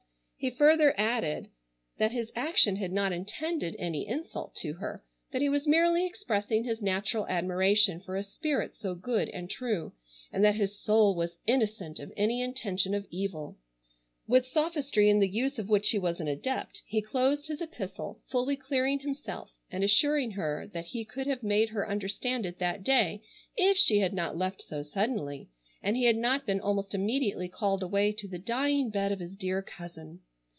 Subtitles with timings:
[0.43, 1.49] He further added
[1.99, 6.63] that his action had not intended any insult to her, that he was merely expressing
[6.63, 9.93] his natural admiration for a spirit so good and true,
[10.33, 13.59] and that his soul was innocent of any intention of evil.
[14.25, 18.19] With sophistry in the use of which he was an adept, he closed his epistle,
[18.25, 22.83] fully clearing himself, and assuring her that he could have made her understand it that
[22.83, 23.21] day
[23.55, 25.49] if she had not left so suddenly,
[25.83, 29.35] and he had not been almost immediately called away to the dying bed of his
[29.35, 30.19] dear cousin.